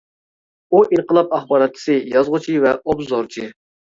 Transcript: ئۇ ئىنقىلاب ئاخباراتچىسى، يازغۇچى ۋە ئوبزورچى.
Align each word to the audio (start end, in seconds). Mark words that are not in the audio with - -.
ئۇ 0.71 0.79
ئىنقىلاب 0.95 1.35
ئاخباراتچىسى، 1.39 1.97
يازغۇچى 2.15 2.57
ۋە 2.65 2.71
ئوبزورچى. 2.81 3.47